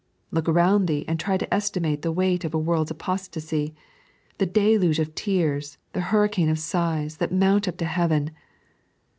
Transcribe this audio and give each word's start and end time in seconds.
Look 0.31 0.49
around 0.49 0.87
thee, 0.87 1.05
and 1.07 1.19
try 1.19 1.37
to 1.37 1.53
estimate 1.53 2.01
the 2.01 2.11
weight 2.11 2.43
of 2.43 2.55
a 2.55 2.57
world's 2.57 2.89
apostasy, 2.89 3.75
the 4.39 4.47
deluge 4.47 4.97
of 4.97 5.13
tears, 5.13 5.77
the 5.93 6.01
hurricane 6.01 6.49
of 6.49 6.57
sighs, 6.57 7.17
that 7.17 7.31
mount 7.31 7.67
up 7.67 7.77
to 7.77 7.85
heaven. 7.85 8.31